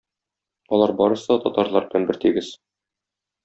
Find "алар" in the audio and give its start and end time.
0.77-0.93